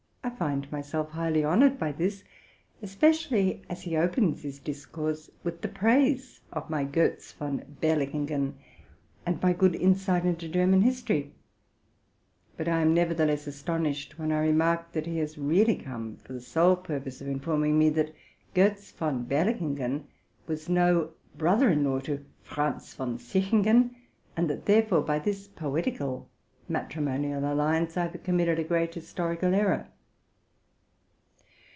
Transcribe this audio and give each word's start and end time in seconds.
I 0.23 0.29
considered 0.53 0.71
myself 0.71 1.09
highly 1.09 1.43
honored 1.43 1.77
by 1.79 1.91
this, 1.91 2.23
espec 2.81 3.29
ially 3.29 3.61
when 3.67 3.75
he 3.77 3.95
opened 3.97 4.37
his 4.39 4.57
discourse 4.59 5.29
with 5.43 5.61
the 5.61 5.67
praise 5.67 6.41
of 6.51 6.69
my 6.69 6.83
'* 6.83 6.83
Gotz 6.85 7.31
von 7.33 7.63
Berlichingen,'' 7.81 8.55
and 9.25 9.41
my 9.41 9.53
good 9.53 9.75
insight 9.75 10.25
into 10.25 10.47
German 10.47 10.81
history; 10.81 11.33
but 12.57 12.67
I 12.67 12.83
was 12.85 12.93
nevertheless 12.93 13.45
astonished 13.45 14.17
when 14.17 14.31
I 14.31 14.47
perceived 14.51 14.93
that 14.93 15.05
he 15.05 15.17
had 15.17 15.37
really 15.37 15.75
come 15.75 16.17
for 16.17 16.33
the 16.33 16.41
sole 16.41 16.75
purpose 16.75 17.21
of 17.21 17.27
informing 17.27 17.77
me 17.77 17.89
that 17.91 18.13
Gotz 18.55 18.91
von 18.91 19.25
Berlichingen 19.25 20.05
was 20.47 20.67
not 20.69 20.91
a 20.91 21.09
brother 21.37 21.69
in 21.69 21.83
law 21.83 21.99
to 22.01 22.25
Franz 22.41 22.93
von 22.95 23.19
Sichingen, 23.19 23.95
and 24.35 24.49
that 24.49 24.65
therefore, 24.65 25.01
by 25.01 25.19
this 25.19 25.47
poetical 25.47 26.29
matrimonial 26.67 27.43
alliance, 27.51 27.95
I 27.95 28.07
have 28.07 28.23
committed 28.23 28.57
a 28.57 28.63
great 28.63 28.93
historical 28.95 29.53
error. 29.53 29.87